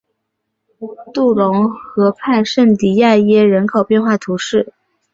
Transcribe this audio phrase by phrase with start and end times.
[1.13, 4.73] 杜龙河畔圣迪迪耶人口变化图示